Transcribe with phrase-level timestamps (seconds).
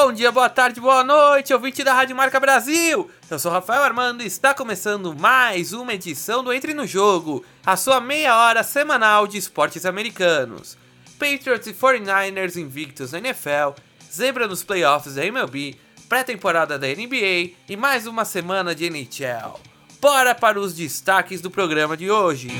[0.00, 3.10] Bom dia, boa tarde, boa noite, ouvinte da Rádio Marca Brasil!
[3.28, 7.76] Eu sou Rafael Armando e está começando mais uma edição do Entre no Jogo, a
[7.76, 10.78] sua meia hora semanal de esportes americanos.
[11.18, 13.74] Patriots e 49ers invictos na NFL,
[14.08, 15.74] zebra nos playoffs da MLB,
[16.08, 19.58] pré-temporada da NBA e mais uma semana de NHL.
[20.00, 22.52] Bora para os destaques do programa de hoje!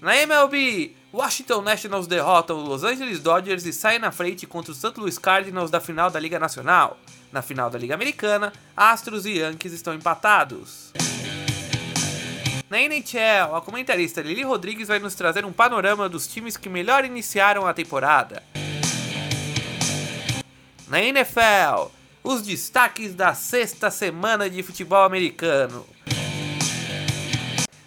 [0.00, 4.76] Na MLB, Washington Nationals derrota os Los Angeles Dodgers e sai na frente contra os
[4.76, 4.92] St.
[4.98, 6.98] Louis Cardinals da final da Liga Nacional.
[7.32, 10.92] Na final da Liga Americana, Astros e Yankees estão empatados.
[12.68, 17.02] Na NHL, a comentarista Lili Rodrigues vai nos trazer um panorama dos times que melhor
[17.02, 18.42] iniciaram a temporada.
[20.86, 21.90] Na NFL,
[22.22, 25.86] os destaques da sexta semana de futebol americano.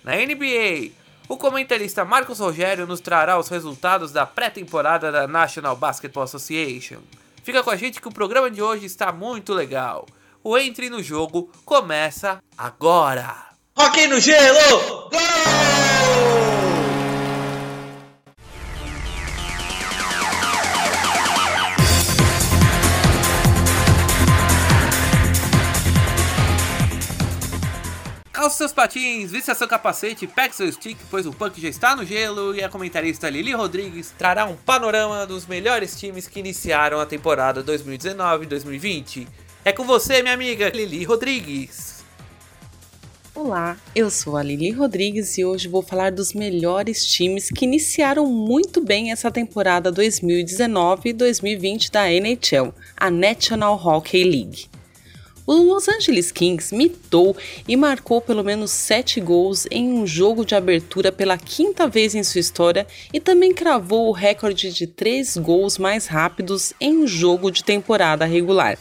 [0.03, 0.97] Na NBA,
[1.29, 6.97] o comentarista Marcos Rogério nos trará os resultados da pré-temporada da National Basketball Association.
[7.43, 10.07] Fica com a gente que o programa de hoje está muito legal.
[10.43, 13.49] O Entre no Jogo começa agora!
[13.77, 15.09] Rock no gelo!
[15.11, 16.58] Gol!
[28.49, 32.03] Calce seus patins, vista seu capacete, pegue seu stick, pois o punk já está no
[32.03, 37.05] gelo e a comentarista Lili Rodrigues trará um panorama dos melhores times que iniciaram a
[37.05, 39.27] temporada 2019-2020.
[39.63, 42.03] É com você, minha amiga Lili Rodrigues.
[43.35, 48.25] Olá, eu sou a Lili Rodrigues e hoje vou falar dos melhores times que iniciaram
[48.25, 54.78] muito bem essa temporada 2019-2020 da NHL, a National Hockey League.
[55.51, 57.35] O Los Angeles Kings mitou
[57.67, 62.23] e marcou pelo menos 7 gols em um jogo de abertura pela quinta vez em
[62.23, 67.49] sua história e também cravou o recorde de 3 gols mais rápidos em um jogo
[67.49, 68.77] de temporada regular.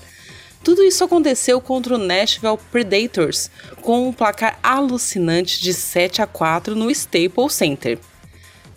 [0.63, 6.77] Tudo isso aconteceu contra o Nashville Predators, com um placar alucinante de 7 a 4
[6.77, 7.99] no Staples Center.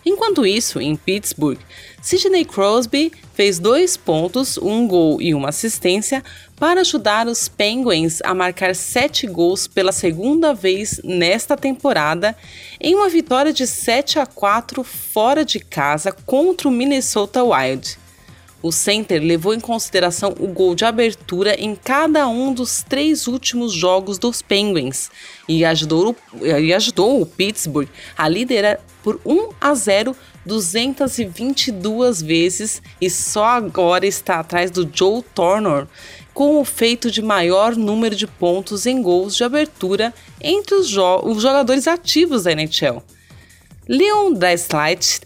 [0.04, 1.58] Enquanto isso, em Pittsburgh,
[2.00, 6.24] Sidney Crosby fez dois pontos, um gol e uma assistência
[6.62, 12.36] para ajudar os Penguins a marcar sete gols pela segunda vez nesta temporada
[12.80, 17.98] em uma vitória de 7 a 4 fora de casa contra o Minnesota Wild.
[18.62, 23.72] O center levou em consideração o gol de abertura em cada um dos três últimos
[23.72, 25.10] jogos dos Penguins
[25.48, 33.08] e ajudou, e ajudou o Pittsburgh a liderar por 1 a 0 222 vezes e
[33.08, 35.86] só agora está atrás do Joe Turner
[36.34, 41.20] com o feito de maior número de pontos em gols de abertura entre os, jo
[41.24, 43.02] os jogadores ativos da NHL.
[43.88, 45.20] Leon Draisaitl,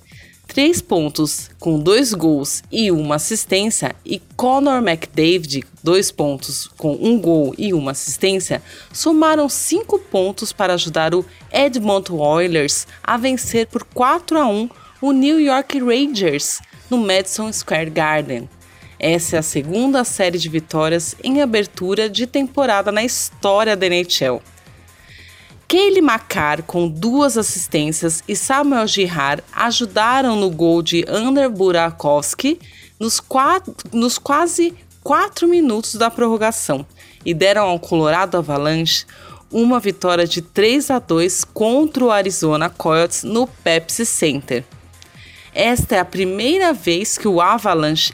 [0.56, 7.06] 3 pontos com 2 gols e uma assistência, e Connor McDavid, 2 pontos com 1
[7.06, 13.66] um gol e uma assistência, somaram 5 pontos para ajudar o Edmonton Oilers a vencer
[13.66, 14.70] por 4 a 1
[15.02, 18.48] o New York Rangers no Madison Square Garden.
[18.98, 24.40] Essa é a segunda série de vitórias em abertura de temporada na história da NHL.
[25.68, 32.60] Kaylee Makar, com duas assistências, e Samuel Girard ajudaram no gol de Ander Burakovsky
[33.00, 33.20] nos,
[33.92, 36.86] nos quase quatro minutos da prorrogação
[37.24, 39.04] e deram ao Colorado Avalanche
[39.50, 44.64] uma vitória de 3 a 2 contra o Arizona Coyotes no Pepsi Center.
[45.52, 48.12] Esta é a primeira vez que o Avalanche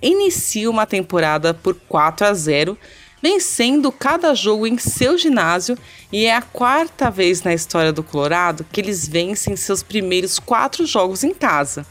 [0.00, 2.76] inicia uma temporada por 4 a 0,
[3.22, 5.78] vencendo cada jogo em seu ginásio,
[6.10, 10.84] e é a quarta vez na história do Colorado que eles vencem seus primeiros quatro
[10.84, 11.86] jogos em casa.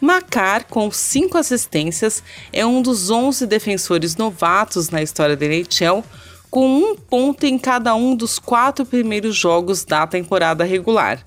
[0.00, 6.02] Macar, com cinco assistências, é um dos 11 defensores novatos na história da NHL,
[6.50, 11.24] com um ponto em cada um dos quatro primeiros jogos da temporada regular.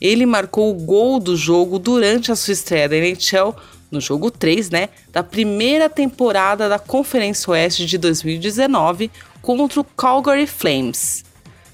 [0.00, 3.54] Ele marcou o gol do jogo durante a sua estreia da NHL,
[3.90, 9.10] no jogo 3, né, da primeira temporada da Conferência Oeste de 2019
[9.42, 11.24] contra o Calgary Flames.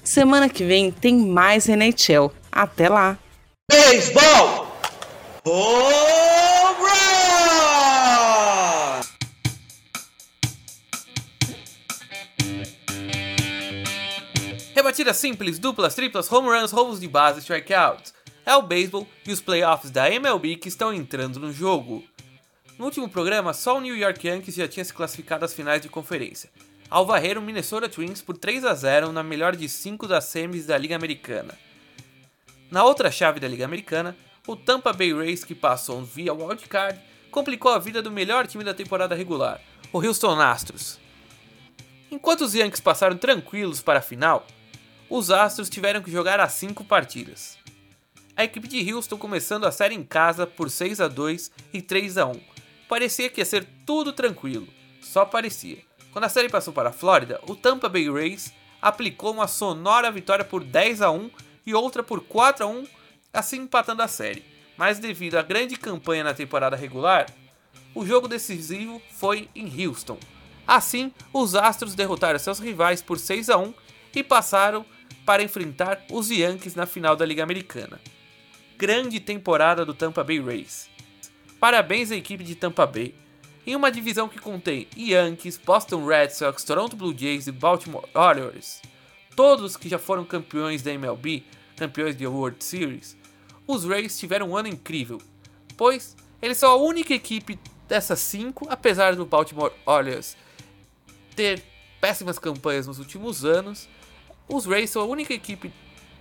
[0.03, 2.31] Semana que vem tem mais NHL.
[2.51, 3.17] Até lá!
[3.69, 4.67] Beisebol!
[5.45, 6.07] Home
[14.75, 18.16] Rebatidas simples, duplas, triplas, home runs, roubos de base, strikeouts
[18.47, 22.01] é o beisebol e os playoffs da MLB que estão entrando no jogo.
[22.79, 25.89] No último programa, só o New York Yankees já tinha se classificado às finais de
[25.89, 26.49] conferência,
[26.89, 30.65] ao varrer o Minnesota Twins por 3 a 0 na melhor de 5 das semis
[30.65, 31.53] da Liga Americana.
[32.71, 34.15] Na outra chave da Liga Americana,
[34.47, 36.97] o Tampa Bay Rays, que passou via wildcard,
[37.29, 39.59] complicou a vida do melhor time da temporada regular,
[39.91, 40.97] o Houston Astros.
[42.09, 44.47] Enquanto os Yankees passaram tranquilos para a final,
[45.09, 47.56] os Astros tiveram que jogar as 5 partidas.
[48.37, 52.19] A equipe de Houston começando a série em casa por 6 a 2 e 3
[52.19, 52.39] a 1.
[52.87, 54.67] Parecia que ia ser tudo tranquilo,
[55.01, 55.79] só parecia.
[56.11, 60.45] Quando a série passou para a Flórida, o Tampa Bay Rays aplicou uma sonora vitória
[60.45, 61.31] por 10 a 1
[61.65, 62.87] e outra por 4 a 1,
[63.33, 64.45] assim empatando a série.
[64.77, 67.25] Mas devido à grande campanha na temporada regular,
[67.95, 70.19] o jogo decisivo foi em Houston.
[70.67, 73.73] Assim, os Astros derrotaram seus rivais por 6 a 1
[74.15, 74.85] e passaram
[75.25, 77.99] para enfrentar os Yankees na final da Liga Americana.
[78.77, 80.87] Grande temporada do Tampa Bay Rays.
[81.59, 83.15] Parabéns à equipe de Tampa Bay.
[83.65, 88.79] Em uma divisão que contém Yankees, Boston Red Sox, Toronto Blue Jays e Baltimore Orioles,
[89.35, 91.43] todos que já foram campeões da MLB,
[91.75, 93.17] campeões de World Series,
[93.65, 95.19] os Rays tiveram um ano incrível,
[95.75, 100.37] pois eles são a única equipe dessas cinco, apesar do Baltimore Orioles
[101.35, 101.63] ter
[101.99, 103.89] péssimas campanhas nos últimos anos,
[104.47, 105.73] os Rays são a única equipe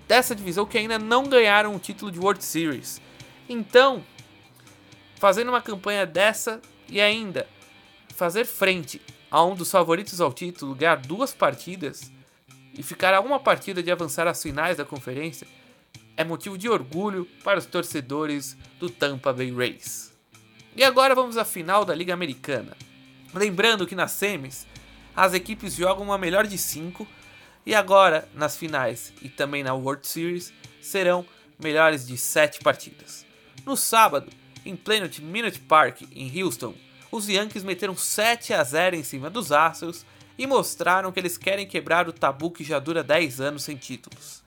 [0.06, 3.00] dessa divisão que ainda não ganharam o título de World Series.
[3.49, 4.05] Então,
[5.17, 7.47] fazendo uma campanha dessa e ainda
[8.14, 9.00] fazer frente
[9.31, 12.11] a um dos favoritos ao título, ganhar duas partidas
[12.73, 15.47] e ficar a uma partida de avançar às finais da conferência,
[16.17, 20.12] é motivo de orgulho para os torcedores do Tampa Bay Rays.
[20.75, 22.76] E agora vamos à final da Liga Americana.
[23.35, 24.67] Lembrando que nas semis
[25.14, 27.06] as equipes jogam uma melhor de 5
[27.67, 31.27] e agora nas finais e também na World Series serão
[31.59, 33.27] melhores de 7 partidas.
[33.67, 34.31] No sábado,
[34.65, 36.75] em Planet Minute Park em Houston,
[37.11, 40.07] os Yankees meteram 7 a 0 em cima dos Astros
[40.39, 44.45] e mostraram que eles querem quebrar o tabu que já dura 10 anos sem títulos.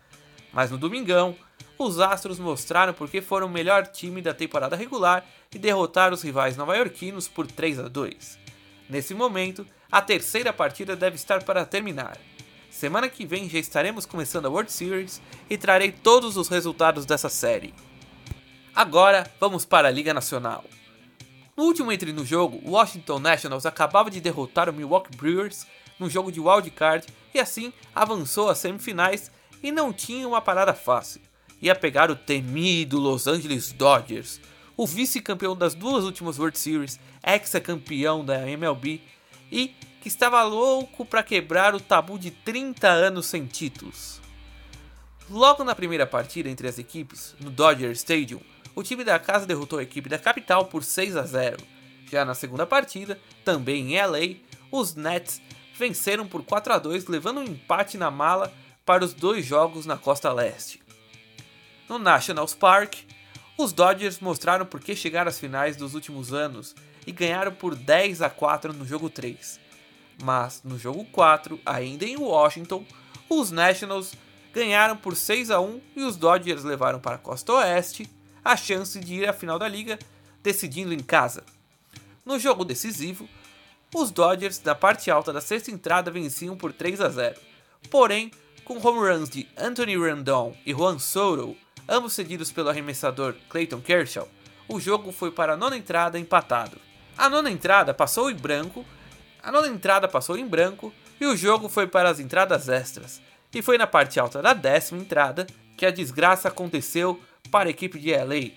[0.53, 1.35] Mas no domingão,
[1.77, 6.55] os Astros mostraram porque foram o melhor time da temporada regular e derrotaram os rivais
[6.55, 8.39] nova-iorquinos por 3 a 2.
[8.89, 12.17] Nesse momento, a terceira partida deve estar para terminar.
[12.69, 17.27] Semana que vem já estaremos começando a World Series e trarei todos os resultados dessa
[17.27, 17.73] série.
[18.75, 20.63] Agora vamos para a Liga Nacional.
[21.57, 25.67] No último entre no jogo, o Washington Nationals acabava de derrotar o Milwaukee Brewers
[25.99, 29.29] no jogo de wild card e assim avançou às semifinais
[29.61, 31.21] e não tinha uma parada fácil.
[31.61, 34.39] Ia pegar o temido Los Angeles Dodgers,
[34.77, 39.01] o vice-campeão das duas últimas World Series, ex-campeão da MLB
[39.51, 44.21] e que estava louco para quebrar o tabu de 30 anos sem títulos.
[45.29, 48.39] Logo na primeira partida entre as equipes, no Dodger Stadium,
[48.75, 51.57] o time da casa derrotou a equipe da capital por 6 a 0.
[52.09, 54.37] Já na segunda partida, também em LA,
[54.71, 55.41] os Nets
[55.77, 58.51] venceram por 4 a 2, levando um empate na mala
[58.85, 60.81] para os dois jogos na costa leste.
[61.87, 62.95] No Nationals Park,
[63.57, 66.75] os Dodgers mostraram por que chegaram às finais dos últimos anos
[67.05, 69.59] e ganharam por 10 a 4 no jogo 3.
[70.21, 72.85] Mas no jogo 4, ainda em Washington,
[73.29, 74.13] os Nationals
[74.53, 78.09] ganharam por 6 a 1 e os Dodgers levaram para a costa oeste
[78.43, 79.99] a chance de ir à final da liga,
[80.41, 81.43] decidindo em casa.
[82.25, 83.27] No jogo decisivo,
[83.93, 87.39] os Dodgers da parte alta da sexta entrada venciam por 3 a 0.
[87.89, 88.31] Porém,
[88.63, 91.55] com home runs de Anthony Randon e Juan Soto,
[91.87, 94.27] ambos cedidos pelo arremessador Clayton Kershaw,
[94.67, 96.77] o jogo foi para a nona entrada empatado.
[97.17, 98.85] A nona entrada passou em branco,
[99.41, 103.21] a nona entrada passou em branco e o jogo foi para as entradas extras.
[103.53, 107.19] E foi na parte alta da décima entrada que a desgraça aconteceu
[107.49, 108.51] para a equipe de LA.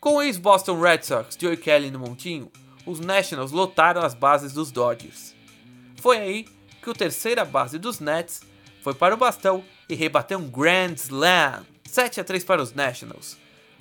[0.00, 2.50] Com o ex-Boston Red Sox Joey Kelly no montinho,
[2.86, 5.34] os Nationals lotaram as bases dos Dodgers.
[6.00, 6.46] Foi aí
[6.82, 8.40] que o terceira base dos Nets
[8.82, 11.64] foi para o bastão e rebateu um Grand Slam.
[11.84, 13.36] 7 a 3 para os Nationals.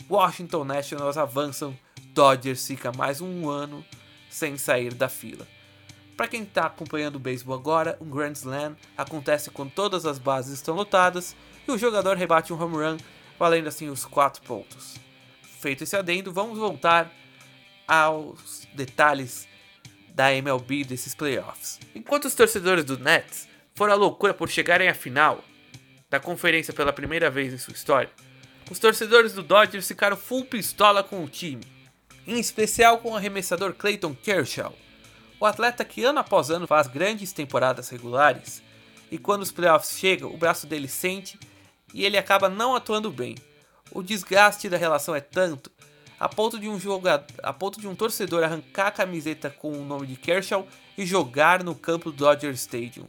[0.10, 1.77] Washington Nationals avançam,
[2.13, 3.86] Dodgers fica mais um ano
[4.29, 5.48] sem sair da fila.
[6.18, 10.56] Para quem está acompanhando o beisebol agora, um Grand Slam acontece quando todas as bases
[10.56, 11.36] estão lotadas
[11.68, 12.98] e o jogador rebate um home run
[13.38, 14.96] valendo assim os 4 pontos.
[15.62, 17.14] Feito esse adendo, vamos voltar
[17.88, 19.48] aos detalhes
[20.10, 21.80] da MLB desses playoffs.
[21.94, 25.44] Enquanto os torcedores do Nets foram à loucura por chegarem à final
[26.10, 28.10] da conferência pela primeira vez em sua história,
[28.72, 31.62] os torcedores do Dodgers ficaram full pistola com o time,
[32.26, 34.74] em especial com o arremessador Clayton Kershaw,
[35.39, 38.62] o atleta que ano após ano faz grandes temporadas regulares
[39.12, 41.39] e quando os playoffs chegam, o braço dele sente
[41.94, 43.36] e ele acaba não atuando bem.
[43.91, 45.72] O desgaste da relação é tanto
[46.20, 49.86] a ponto de um jogador, a ponto de um torcedor arrancar a camiseta com o
[49.86, 50.67] nome de Kershaw
[50.98, 53.08] e jogar no campo do Dodger Stadium.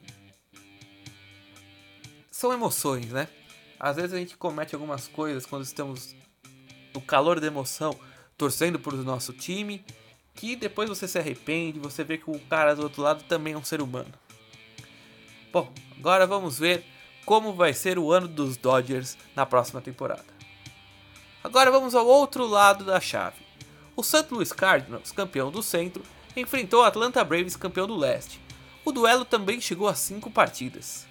[2.30, 3.26] São emoções, né?
[3.80, 6.14] Às vezes a gente comete algumas coisas quando estamos
[6.94, 7.99] no calor da emoção,
[8.37, 9.85] torcendo por nosso time,
[10.38, 13.59] que depois você se arrepende, você vê que o cara do outro lado também é
[13.59, 14.12] um ser humano.
[15.52, 16.85] Bom, agora vamos ver
[17.26, 20.25] como vai ser o ano dos Dodgers na próxima temporada.
[21.42, 23.38] Agora vamos ao outro lado da chave.
[23.97, 24.26] O St.
[24.30, 26.04] Louis Cardinals, campeão do centro,
[26.37, 28.40] enfrentou o Atlanta Braves, campeão do leste.
[28.85, 31.04] O duelo também chegou a 5 partidas.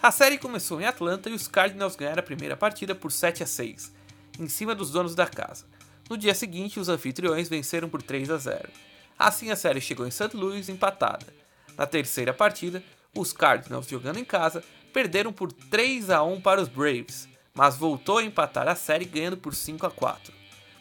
[0.00, 3.46] A série começou em Atlanta e os Cardinals ganharam a primeira partida por 7 a
[3.46, 3.92] 6,
[4.38, 5.66] em cima dos donos da casa.
[6.08, 8.68] No dia seguinte, os anfitriões venceram por 3 a 0.
[9.18, 10.34] Assim a série chegou em St.
[10.34, 11.26] Louis empatada.
[11.76, 12.82] Na terceira partida,
[13.14, 18.18] os Cardinals jogando em casa perderam por 3 a 1 para os Braves, mas voltou
[18.18, 20.32] a empatar a série ganhando por 5 a 4.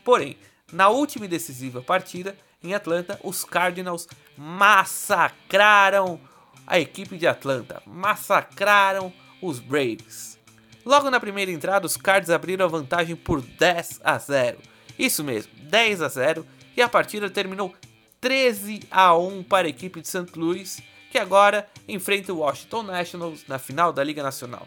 [0.03, 0.37] Porém,
[0.71, 4.07] na última e decisiva partida em Atlanta, os Cardinals
[4.37, 6.19] massacraram
[6.65, 10.37] a equipe de Atlanta, massacraram os Braves.
[10.85, 14.57] Logo na primeira entrada, os Cards abriram a vantagem por 10 a 0.
[14.97, 17.73] Isso mesmo, 10 a 0 e a partida terminou
[18.19, 20.31] 13 a 1 para a equipe de St.
[20.35, 24.65] Louis que agora enfrenta o Washington Nationals na final da Liga Nacional.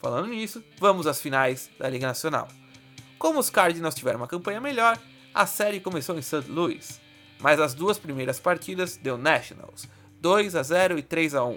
[0.00, 2.48] Falando nisso, vamos às finais da Liga Nacional.
[3.18, 4.98] Como os Cardinals tiveram uma campanha melhor,
[5.32, 6.44] a série começou em St.
[6.48, 7.00] Louis,
[7.40, 9.88] mas as duas primeiras partidas deu Nationals,
[10.20, 11.54] 2 a 0 e 3 a 1,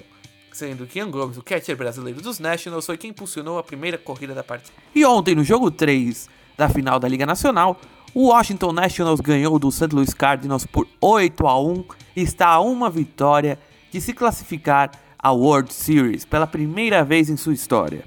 [0.51, 4.33] sendo que Ian Gomes, o catcher brasileiro dos Nationals, foi quem impulsionou a primeira corrida
[4.33, 4.73] da partida.
[4.93, 7.79] E ontem, no jogo 3 da final da Liga Nacional,
[8.13, 9.93] o Washington Nationals ganhou do St.
[9.93, 11.85] Louis Cardinals por 8 a 1
[12.15, 13.59] e está a uma vitória
[13.91, 18.05] de se classificar à World Series pela primeira vez em sua história.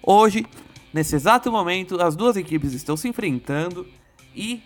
[0.00, 0.46] Hoje,
[0.92, 3.86] nesse exato momento, as duas equipes estão se enfrentando
[4.34, 4.62] e,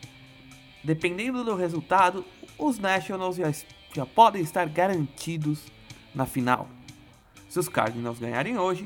[0.83, 2.23] dependendo do resultado,
[2.59, 3.51] os Nationals já,
[3.95, 5.61] já podem estar garantidos
[6.15, 6.69] na final.
[7.49, 8.85] Se os Cardinals ganharem hoje,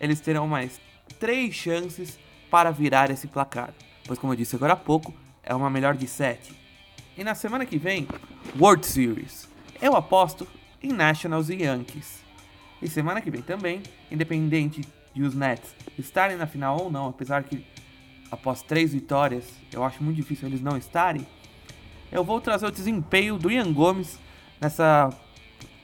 [0.00, 0.80] eles terão mais
[1.20, 2.18] três chances
[2.54, 3.74] para virar esse placar,
[4.06, 6.54] pois, como eu disse agora há pouco, é uma melhor de sete.
[7.18, 8.06] E na semana que vem,
[8.56, 9.48] World Series.
[9.82, 10.46] Eu aposto
[10.80, 12.22] em Nationals e Yankees.
[12.80, 14.82] E semana que vem também, independente
[15.12, 17.66] de os Nets estarem na final ou não, apesar que
[18.30, 21.26] após três vitórias eu acho muito difícil eles não estarem,
[22.12, 24.16] eu vou trazer o desempenho do Ian Gomes
[24.60, 25.10] nessa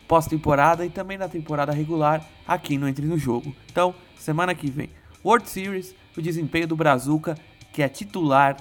[0.07, 3.57] pós-temporada e também na temporada regular aqui no Entre no Jogo.
[3.69, 4.89] Então, semana que vem,
[5.25, 7.37] World Series, o desempenho do Brazuca,
[7.73, 8.57] que é titular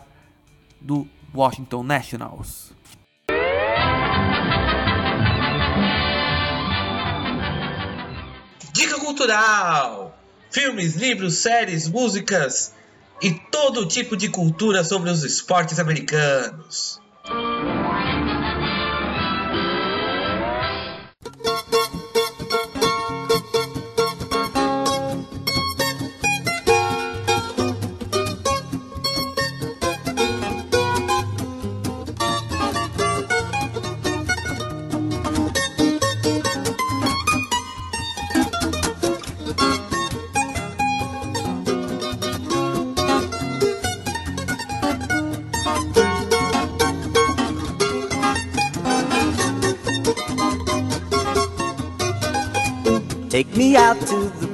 [0.81, 2.69] do Washington Nationals.
[9.19, 10.17] cultural.
[10.49, 12.73] Filmes, livros, séries, músicas
[13.21, 17.01] e todo tipo de cultura sobre os esportes americanos.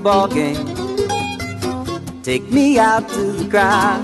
[0.05, 0.67] Ball game.
[2.21, 4.03] Take me out to the crowd.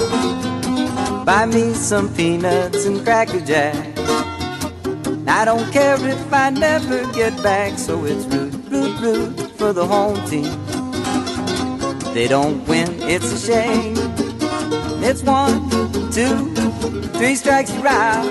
[1.28, 3.76] Buy me some peanuts and cracker jack.
[5.28, 9.86] I don't care if I never get back, so it's root, root, root for the
[9.86, 10.52] home team.
[12.16, 13.94] They don't win, it's a shame.
[15.04, 15.70] It's one,
[16.10, 16.52] two,
[17.14, 18.26] three strikes you're out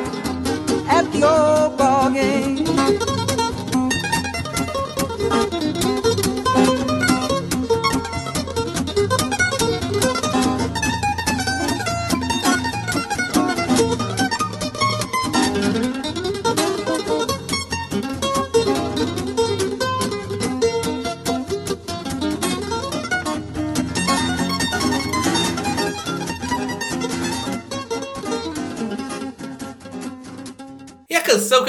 [0.88, 3.19] at the old ball game.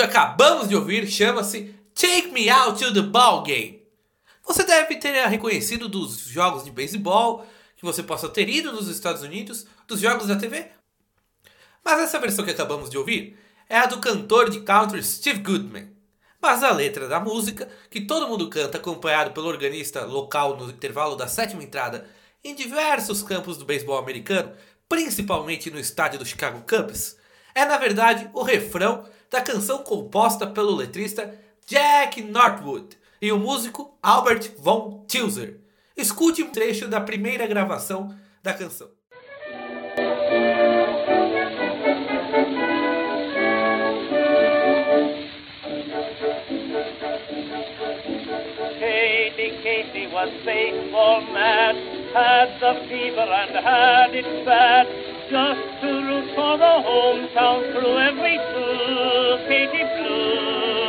[0.01, 3.83] Que acabamos de ouvir chama-se Take Me Out to the Ball Game.
[4.43, 9.21] Você deve ter reconhecido dos jogos de beisebol que você possa ter ido nos Estados
[9.21, 10.71] Unidos, dos jogos da TV.
[11.85, 13.37] Mas essa versão que acabamos de ouvir
[13.69, 15.91] é a do cantor de country Steve Goodman.
[16.41, 21.15] Mas a letra da música, que todo mundo canta acompanhado pelo organista local no intervalo
[21.15, 22.09] da sétima entrada
[22.43, 24.51] em diversos campos do beisebol americano,
[24.89, 27.17] principalmente no estádio do Chicago Cubs,
[27.53, 31.33] é na verdade o refrão da canção composta pelo letrista
[31.65, 35.61] Jack Northwood e o músico Albert von Tilzer.
[35.95, 38.89] Escute um trecho da primeira gravação da canção.
[49.63, 51.75] Casey was faithful man,
[52.13, 54.87] had the fever and had it bad,
[55.29, 58.37] just to for the hometown through every
[59.45, 60.81] Katie Blue.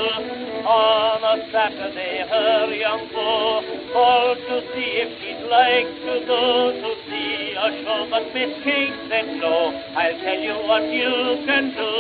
[0.65, 3.61] On a Saturday, her young beau
[3.93, 8.97] called to see if she'd like to go to see a show, but Miss Kate
[9.11, 9.77] said no.
[9.93, 11.93] I'll tell you what you can do.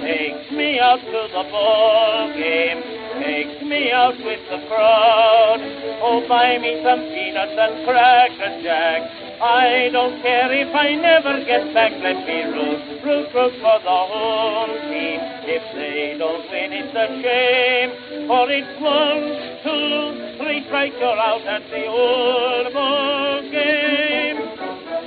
[0.00, 2.80] Take me out to the ball game.
[3.20, 5.60] Take me out with the crowd.
[6.00, 9.23] Oh, buy me some peanuts and cracker jack.
[9.44, 11.92] I don't care if I never get back.
[12.00, 15.20] Let me root, root, root for the home team.
[15.44, 18.24] If they don't win, it's a shame.
[18.24, 19.20] For it's one,
[19.60, 24.40] two, three strikes, you're out at the old ball game.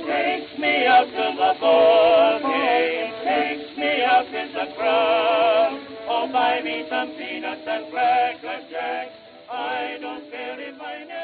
[0.06, 3.10] Take me out to the ball game.
[3.26, 5.82] Take me out in the crowd.
[6.06, 9.08] Oh, buy me some peanuts and cracker jack.
[9.50, 11.17] I don't care if I never.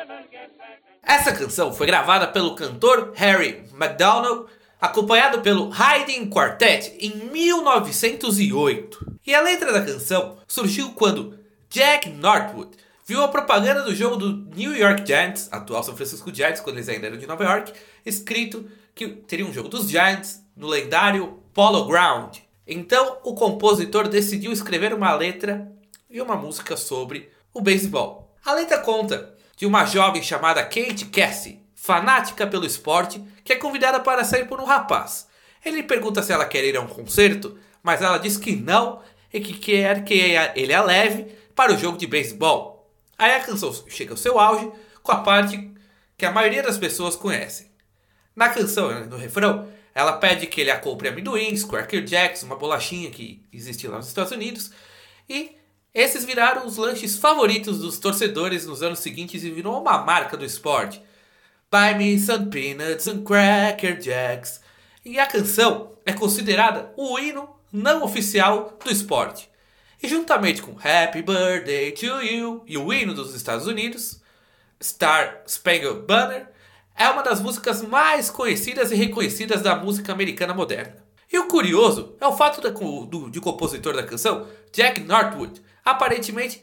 [1.25, 4.45] Essa canção foi gravada pelo cantor Harry McDonald,
[4.79, 9.17] acompanhado pelo Haydn Quartet em 1908.
[9.27, 11.39] E a letra da canção surgiu quando
[11.71, 12.77] Jack Northwood
[13.07, 16.91] viu a propaganda do jogo do New York Giants, atual São Francisco Giants, quando eles
[16.91, 17.73] ainda eram de Nova York,
[18.05, 22.37] escrito que teria um jogo dos Giants no lendário Polo Ground.
[22.67, 25.73] Então o compositor decidiu escrever uma letra
[26.11, 28.37] e uma música sobre o beisebol.
[28.45, 34.01] A letra conta de uma jovem chamada Kate Cassie, fanática pelo esporte, que é convidada
[34.01, 35.29] para sair por um rapaz.
[35.65, 39.41] Ele pergunta se ela quer ir a um concerto, mas ela diz que não e
[39.41, 40.15] que quer que
[40.55, 42.91] ele a leve para o jogo de beisebol.
[43.19, 44.71] Aí a canção chega ao seu auge
[45.03, 45.73] com a parte
[46.17, 47.71] que a maioria das pessoas conhecem.
[48.35, 53.11] Na canção, no refrão, ela pede que ele a compre amendoins, Cracker Jacks, uma bolachinha
[53.11, 54.73] que existe lá nos Estados Unidos,
[55.29, 55.57] e
[55.95, 60.45] esses viraram os lanches favoritos dos torcedores nos anos seguintes e virou uma marca do
[60.45, 61.01] esporte.
[61.71, 64.61] Buy me some peanuts and cracker jacks.
[65.05, 69.49] E a canção é considerada o hino não oficial do esporte.
[70.03, 74.21] E juntamente com Happy Birthday to You e o hino dos Estados Unidos,
[74.83, 76.49] Star Spangled Banner,
[76.97, 80.97] é uma das músicas mais conhecidas e reconhecidas da música americana moderna.
[81.33, 86.63] E o curioso é o fato de, do, compositor da canção, Jack Northwood, aparentemente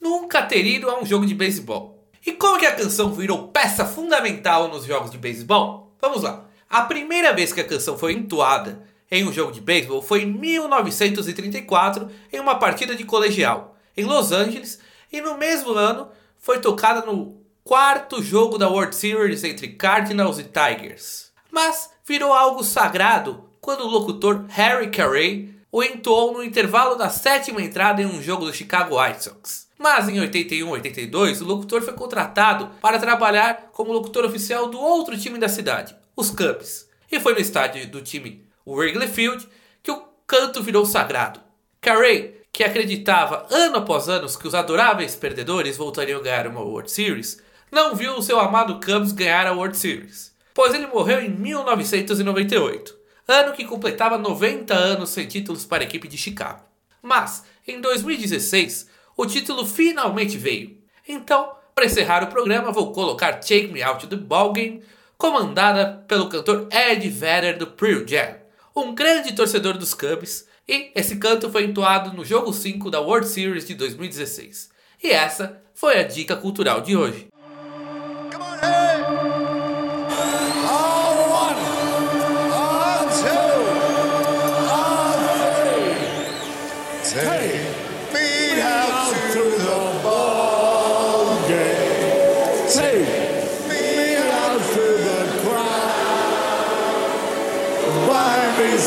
[0.00, 1.96] nunca ter ido a um jogo de beisebol.
[2.24, 5.94] E como que a canção virou peça fundamental nos jogos de beisebol?
[6.00, 6.44] Vamos lá.
[6.68, 10.32] A primeira vez que a canção foi entoada em um jogo de beisebol foi em
[10.32, 14.80] 1934, em uma partida de colegial, em Los Angeles,
[15.12, 20.44] e no mesmo ano foi tocada no quarto jogo da World Series entre Cardinals e
[20.44, 21.30] Tigers.
[21.50, 27.60] Mas virou algo sagrado quando o locutor Harry Carey o entoou no intervalo da sétima
[27.60, 29.68] entrada em um jogo do Chicago White Sox.
[29.76, 35.18] Mas em 81 82, o locutor foi contratado para trabalhar como locutor oficial do outro
[35.18, 36.88] time da cidade, os Cubs.
[37.12, 39.46] E foi no estádio do time Wrigley Field
[39.82, 41.40] que o canto virou sagrado.
[41.78, 46.90] Carey, que acreditava ano após ano que os adoráveis perdedores voltariam a ganhar uma World
[46.90, 51.28] Series, não viu o seu amado Cubs ganhar a World Series, pois ele morreu em
[51.28, 52.95] 1998
[53.26, 56.62] ano que completava 90 anos sem títulos para a equipe de Chicago.
[57.02, 60.76] Mas, em 2016, o título finalmente veio.
[61.08, 64.82] Então, para encerrar o programa, vou colocar Take Me Out the Ballgame,
[65.18, 68.36] comandada pelo cantor Ed Vedder do Pearl Jam,
[68.74, 73.28] um grande torcedor dos Cubs, e esse canto foi entoado no jogo 5 da World
[73.28, 74.70] Series de 2016.
[75.02, 77.28] E essa foi a dica cultural de hoje.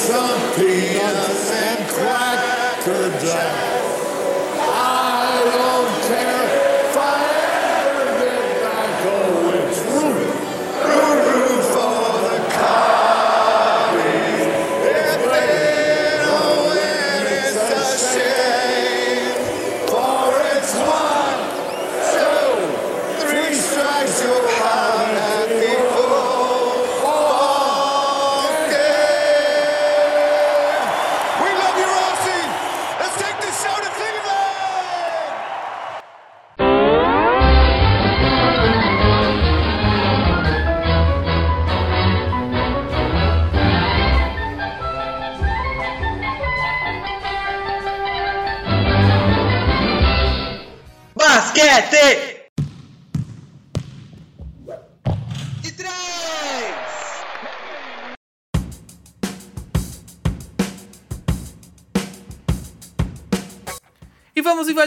[0.10, 3.69] Some peanuts and cracker jack.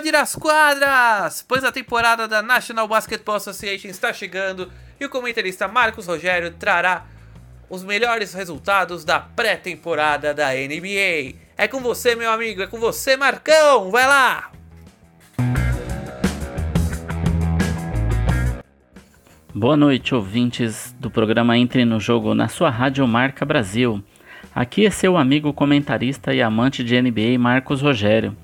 [0.02, 5.68] Invadir as quadras, pois a temporada da National Basketball Association está chegando e o comentarista
[5.68, 7.06] Marcos Rogério trará
[7.70, 11.36] os melhores resultados da pré-temporada da NBA.
[11.56, 14.50] É com você, meu amigo, é com você, Marcão, vai lá!
[19.54, 24.02] Boa noite, ouvintes do programa Entre no Jogo na sua Rádio Marca Brasil.
[24.52, 28.36] Aqui é seu amigo comentarista e amante de NBA Marcos Rogério.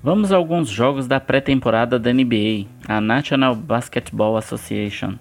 [0.00, 5.14] Vamos a alguns jogos da pré-temporada da NBA, a National Basketball Association.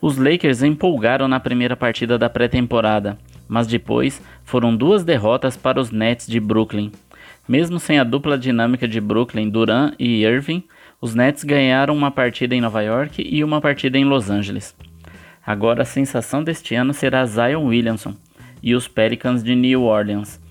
[0.00, 5.90] Os Lakers empolgaram na primeira partida da pré-temporada, mas depois foram duas derrotas para os
[5.90, 6.92] Nets de Brooklyn.
[7.46, 10.64] Mesmo sem a dupla dinâmica de Brooklyn, Duran e Irving,
[10.98, 14.74] os Nets ganharam uma partida em Nova York e uma partida em Los Angeles.
[15.46, 18.14] Agora a sensação deste ano será Zion Williamson
[18.62, 20.42] e os Pelicans de New Orleans.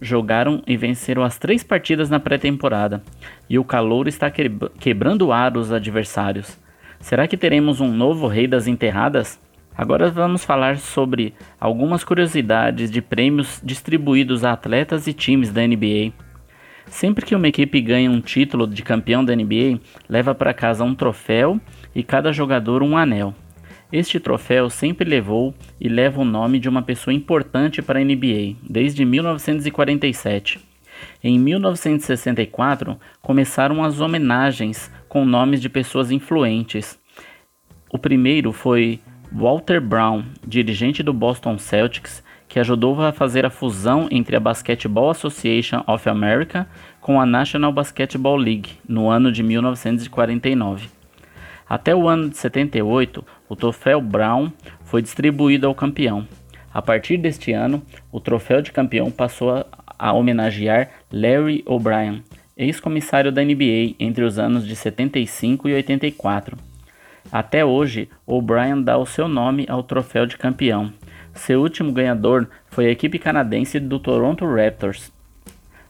[0.00, 3.02] Jogaram e venceram as três partidas na pré-temporada,
[3.50, 6.58] e o calor está quebrando o ar os adversários.
[7.00, 9.40] Será que teremos um novo Rei das Enterradas?
[9.76, 16.12] Agora vamos falar sobre algumas curiosidades de prêmios distribuídos a atletas e times da NBA.
[16.86, 20.94] Sempre que uma equipe ganha um título de campeão da NBA, leva para casa um
[20.94, 21.60] troféu
[21.94, 23.34] e cada jogador um anel.
[23.90, 28.56] Este troféu sempre levou e leva o nome de uma pessoa importante para a NBA,
[28.62, 30.60] desde 1947.
[31.24, 36.98] Em 1964, começaram as homenagens com nomes de pessoas influentes.
[37.90, 39.00] O primeiro foi
[39.32, 45.10] Walter Brown, dirigente do Boston Celtics, que ajudou a fazer a fusão entre a Basketball
[45.10, 46.68] Association of America
[47.00, 50.88] com a National Basketball League no ano de 1949.
[51.68, 54.50] Até o ano de 78, o troféu Brown
[54.84, 56.26] foi distribuído ao campeão.
[56.72, 57.82] A partir deste ano,
[58.12, 59.64] o troféu de campeão passou
[59.98, 62.22] a, homenagear Larry O'Brien,
[62.56, 66.56] ex-comissário da NBA entre os anos de 75 e 84.
[67.32, 70.92] Até hoje, O'Brien dá o seu nome ao troféu de campeão.
[71.34, 75.12] Seu último ganhador foi a equipe canadense do Toronto Raptors.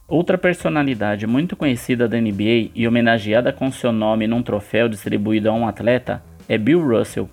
[0.07, 5.53] Outra personalidade muito conhecida da NBA e homenageada com seu nome num troféu distribuído a
[5.53, 7.29] um atleta é Bill Russell.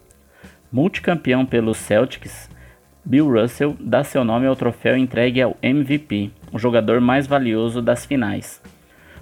[0.75, 2.49] Multicampeão pelos Celtics,
[3.05, 8.05] Bill Russell dá seu nome ao troféu entregue ao MVP, o jogador mais valioso das
[8.05, 8.61] finais.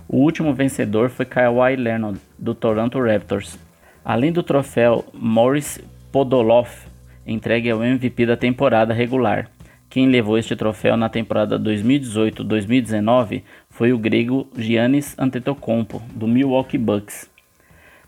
[0.07, 3.59] O último vencedor foi Kawhi Leonard, do Toronto Raptors.
[4.03, 5.79] Além do troféu Morris
[6.11, 6.87] Podoloff,
[7.23, 9.47] entregue ao MVP da temporada regular.
[9.91, 17.31] Quem levou este troféu na temporada 2018-2019 foi o grego Giannis Antetokounmpo, do Milwaukee Bucks.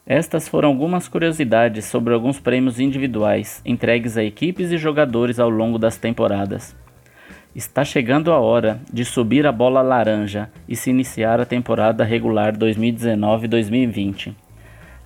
[0.08, 5.80] Estas foram algumas curiosidades sobre alguns prêmios individuais entregues a equipes e jogadores ao longo
[5.80, 6.76] das temporadas.
[7.56, 12.56] Está chegando a hora de subir a bola laranja e se iniciar a temporada regular
[12.56, 14.36] 2019-2020.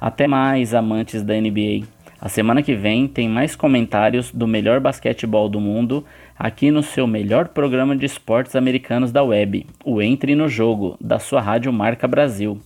[0.01, 1.87] Até mais, amantes da NBA.
[2.19, 6.03] A semana que vem tem mais comentários do melhor basquetebol do mundo
[6.37, 11.19] aqui no seu melhor programa de esportes americanos da web, o Entre no Jogo, da
[11.19, 12.59] sua rádio Marca Brasil.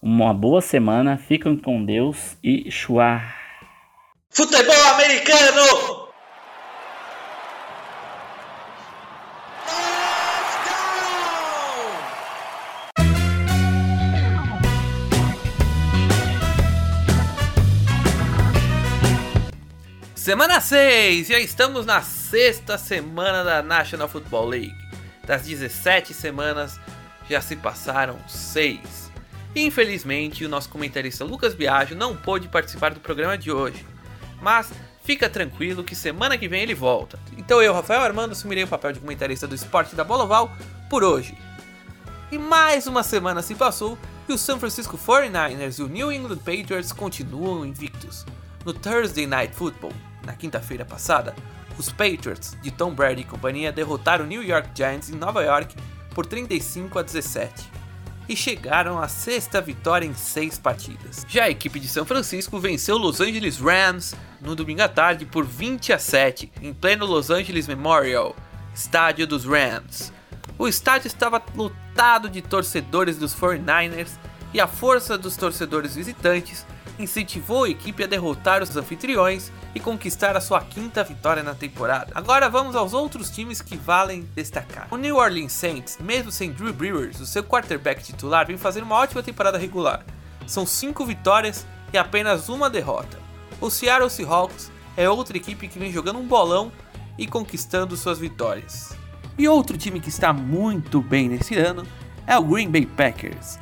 [0.00, 3.22] Uma boa semana, fiquem com Deus e chua!
[4.30, 6.06] Futebol americano!
[20.14, 24.74] Semana 6, já estamos na sexta semana da National Football League.
[25.24, 26.78] Das 17 semanas,
[27.30, 29.05] já se passaram 6.
[29.58, 33.86] Infelizmente, o nosso comentarista Lucas Biagio não pôde participar do programa de hoje.
[34.42, 34.70] Mas
[35.02, 37.18] fica tranquilo que semana que vem ele volta.
[37.38, 40.54] Então eu, Rafael Armando, assumirei o papel de comentarista do esporte da Bola Oval
[40.90, 41.34] por hoje.
[42.30, 43.96] E mais uma semana se passou
[44.28, 48.26] e o San Francisco 49ers e o New England Patriots continuam invictos.
[48.62, 49.92] No Thursday Night Football,
[50.26, 51.34] na quinta-feira passada,
[51.78, 55.74] os Patriots de Tom Brady e companhia derrotaram o New York Giants em Nova York
[56.14, 57.75] por 35 a 17
[58.28, 61.24] e chegaram à sexta vitória em seis partidas.
[61.28, 65.44] Já a equipe de São Francisco venceu Los Angeles Rams no domingo à tarde por
[65.44, 68.34] 20 a 7 em pleno Los Angeles Memorial,
[68.74, 70.12] estádio dos Rams.
[70.58, 74.10] O estádio estava lotado de torcedores dos 49ers
[74.52, 76.66] e a força dos torcedores visitantes
[76.98, 82.10] incentivou a equipe a derrotar os anfitriões e conquistar a sua quinta vitória na temporada.
[82.14, 84.88] Agora vamos aos outros times que valem destacar.
[84.90, 88.94] O New Orleans Saints, mesmo sem Drew Brees, o seu quarterback titular, vem fazendo uma
[88.94, 90.02] ótima temporada regular.
[90.46, 93.18] São 5 vitórias e apenas uma derrota.
[93.60, 96.72] O Seattle Seahawks é outra equipe que vem jogando um bolão
[97.18, 98.96] e conquistando suas vitórias.
[99.36, 101.86] E outro time que está muito bem nesse ano
[102.26, 103.58] é o Green Bay Packers.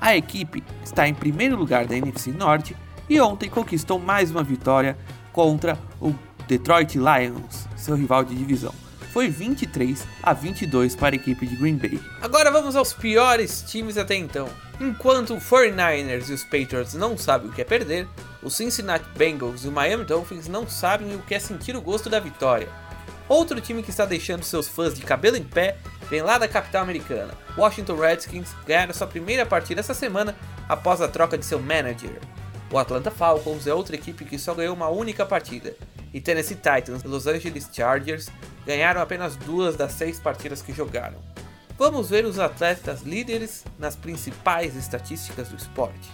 [0.00, 2.76] A equipe está em primeiro lugar da NFC Norte
[3.08, 4.96] e ontem conquistou mais uma vitória
[5.36, 6.14] contra o
[6.48, 8.74] Detroit Lions, seu rival de divisão.
[9.12, 12.00] Foi 23 a 22 para a equipe de Green Bay.
[12.22, 14.48] Agora vamos aos piores times até então.
[14.80, 18.08] Enquanto o 49ers e os Patriots não sabem o que é perder,
[18.42, 22.08] os Cincinnati Bengals e o Miami Dolphins não sabem o que é sentir o gosto
[22.08, 22.68] da vitória.
[23.28, 25.76] Outro time que está deixando seus fãs de cabelo em pé
[26.08, 27.34] vem lá da capital americana.
[27.58, 30.34] Washington Redskins ganharam sua primeira partida essa semana
[30.66, 32.20] após a troca de seu manager.
[32.70, 35.74] O Atlanta Falcons é outra equipe que só ganhou uma única partida.
[36.12, 38.28] E Tennessee Titans e Los Angeles Chargers
[38.66, 41.18] ganharam apenas duas das seis partidas que jogaram.
[41.78, 46.10] Vamos ver os atletas líderes nas principais estatísticas do esporte.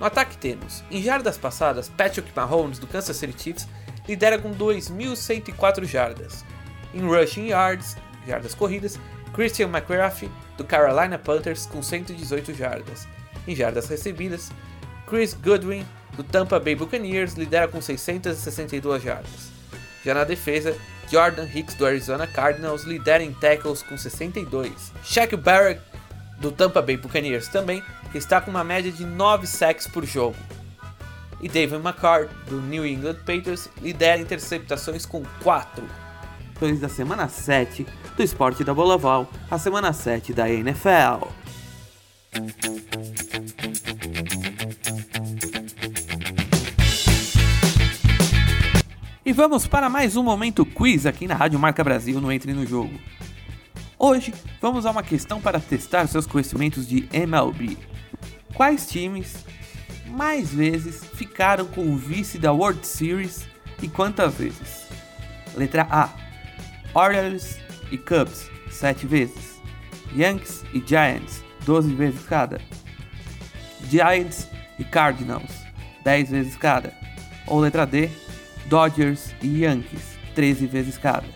[0.00, 3.68] No ataque temos, em jardas passadas, Patrick Mahomes do Kansas City Chiefs
[4.08, 6.44] lidera com 2.104 jardas.
[6.92, 8.98] Em rushing yards, jardas corridas,
[9.34, 13.06] Christian McCaffrey do Carolina Panthers com 118 jardas.
[13.46, 14.50] Em jardas recebidas,
[15.14, 19.52] Chris Goodwin do Tampa Bay Buccaneers lidera com 662 jardas.
[20.04, 20.76] Já na defesa,
[21.08, 24.90] Jordan Hicks do Arizona Cardinals lidera em tackles com 62.
[25.04, 25.80] Shaq Barrett
[26.40, 27.80] do Tampa Bay Buccaneers também
[28.12, 30.34] está com uma média de 9 sacks por jogo
[31.40, 35.84] e David McCart, do New England Patriots, lidera interceptações com 4.
[36.54, 41.28] Depois da semana 7 do esporte da bola oval, a semana 7 da NFL.
[49.26, 52.66] E vamos para mais um momento quiz aqui na Rádio Marca Brasil no Entre no
[52.66, 52.92] Jogo.
[53.98, 57.78] Hoje vamos a uma questão para testar seus conhecimentos de MLB.
[58.52, 59.42] Quais times
[60.08, 63.46] mais vezes ficaram com o vice da World Series
[63.82, 64.88] e quantas vezes?
[65.56, 66.10] Letra A:
[66.92, 67.58] Orioles
[67.90, 69.58] e Cubs, 7 vezes.
[70.14, 72.60] Yankees e Giants, 12 vezes cada.
[73.88, 74.46] Giants
[74.78, 75.50] e Cardinals,
[76.04, 76.92] 10 vezes cada.
[77.46, 78.10] Ou letra D:
[78.66, 81.26] Dodgers e Yankees, 13 vezes cada.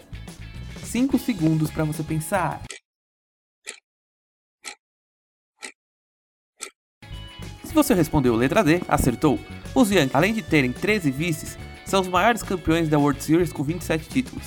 [0.83, 2.63] 5 segundos para você pensar.
[7.63, 9.39] Se você respondeu letra D, acertou.
[9.75, 13.63] Os Yankees, além de terem 13 vices, são os maiores campeões da World Series com
[13.63, 14.45] 27 títulos.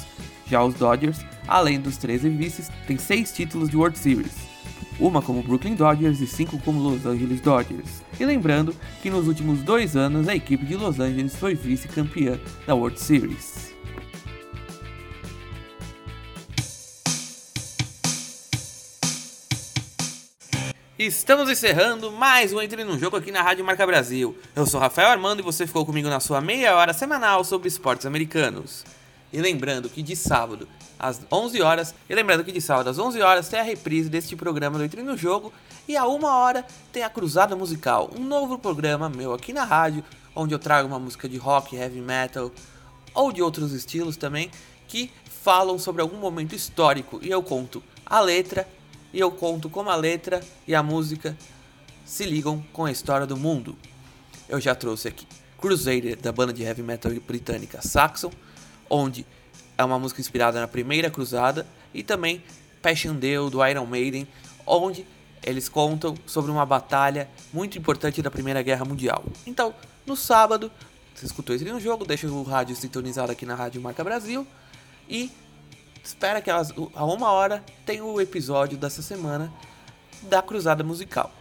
[0.48, 4.51] Já os Dodgers, além dos 13 vices, têm 6 títulos de World Series.
[5.00, 8.04] Uma como Brooklyn Dodgers e 5 como Los Angeles Dodgers.
[8.20, 12.76] E lembrando que nos últimos dois anos a equipe de Los Angeles foi vice-campeã da
[12.76, 13.72] World Series.
[21.00, 24.38] Estamos encerrando mais um Entre no Jogo aqui na Rádio Marca Brasil.
[24.56, 28.06] Eu sou Rafael Armando e você ficou comigo na sua meia hora semanal sobre esportes
[28.06, 28.86] americanos.
[29.32, 30.68] E lembrando que de sábado
[31.00, 34.36] às 11 horas, e lembrando que de sábado às 11 horas tem a reprise deste
[34.36, 35.52] programa do Entre no Jogo
[35.88, 40.04] e a uma hora tem a Cruzada Musical, um novo programa meu aqui na rádio,
[40.36, 42.52] onde eu trago uma música de rock, heavy metal
[43.14, 44.52] ou de outros estilos também
[44.88, 48.68] que falam sobre algum momento histórico e eu conto a letra
[49.14, 51.36] e eu conto como a letra e a música
[52.06, 53.76] se ligam com a história do mundo.
[54.48, 55.26] Eu já trouxe aqui
[55.58, 58.32] Crusader, da banda de heavy metal britânica Saxon,
[58.92, 59.26] onde
[59.78, 62.44] é uma música inspirada na primeira cruzada, e também
[62.82, 64.28] Passchendaele, do Iron Maiden,
[64.68, 65.08] onde
[65.42, 69.24] eles contam sobre uma batalha muito importante da Primeira Guerra Mundial.
[69.48, 69.74] Então,
[70.06, 70.70] no sábado,
[71.16, 74.46] você escutou esse no jogo, deixa o rádio sintonizado aqui na Rádio Marca Brasil
[75.10, 75.32] e
[76.04, 79.52] espera que elas, a uma hora tem o episódio dessa semana
[80.24, 81.32] da Cruzada Musical.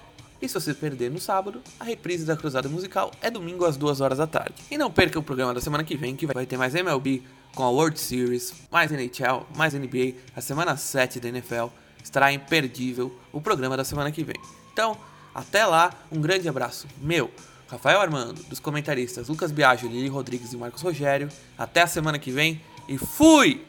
[0.40, 4.00] E se você perder no sábado, a reprise da Cruzada Musical é domingo às 2
[4.00, 4.54] horas da tarde.
[4.70, 7.22] E não perca o programa da semana que vem, que vai ter mais MLB
[7.54, 11.66] com a World Series, mais NHL, mais NBA, a semana 7 da NFL.
[12.02, 14.36] Estará imperdível o programa da semana que vem.
[14.72, 14.96] Então,
[15.34, 16.86] até lá, um grande abraço.
[17.00, 17.30] Meu,
[17.68, 21.28] Rafael Armando, dos comentaristas Lucas Biagio, Lili Rodrigues e Marcos Rogério.
[21.56, 23.64] Até a semana que vem e fui!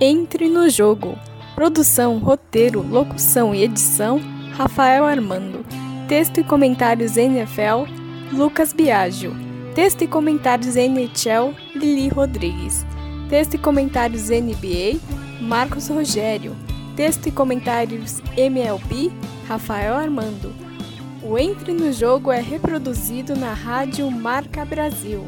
[0.00, 1.16] Entre no jogo.
[1.54, 4.20] Produção, roteiro, locução e edição:
[4.56, 5.64] Rafael Armando.
[6.08, 7.84] Texto e comentários NFL:
[8.32, 9.53] Lucas Biagio.
[9.74, 12.86] Texto e comentários NHL: Lili Rodrigues.
[13.28, 15.00] Texto e comentários NBA:
[15.40, 16.56] Marcos Rogério.
[16.94, 19.10] Texto e comentários MLB:
[19.48, 20.54] Rafael Armando.
[21.24, 25.24] O Entre no Jogo é reproduzido na Rádio Marca Brasil.